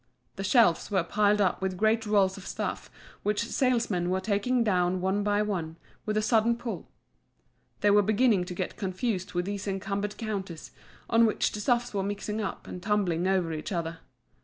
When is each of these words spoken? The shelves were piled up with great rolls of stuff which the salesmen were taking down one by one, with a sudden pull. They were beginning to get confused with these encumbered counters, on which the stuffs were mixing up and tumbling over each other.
The 0.35 0.43
shelves 0.43 0.89
were 0.89 1.03
piled 1.03 1.39
up 1.39 1.61
with 1.61 1.77
great 1.77 2.07
rolls 2.07 2.35
of 2.35 2.47
stuff 2.47 2.89
which 3.21 3.43
the 3.43 3.53
salesmen 3.53 4.09
were 4.09 4.19
taking 4.19 4.63
down 4.63 4.99
one 4.99 5.21
by 5.21 5.43
one, 5.43 5.75
with 6.07 6.17
a 6.17 6.23
sudden 6.23 6.57
pull. 6.57 6.89
They 7.81 7.91
were 7.91 8.01
beginning 8.01 8.45
to 8.45 8.55
get 8.55 8.77
confused 8.77 9.33
with 9.35 9.45
these 9.45 9.67
encumbered 9.67 10.17
counters, 10.17 10.71
on 11.07 11.27
which 11.27 11.51
the 11.51 11.59
stuffs 11.59 11.93
were 11.93 12.01
mixing 12.01 12.41
up 12.41 12.65
and 12.65 12.81
tumbling 12.81 13.27
over 13.27 13.53
each 13.53 13.71
other. 13.71 13.99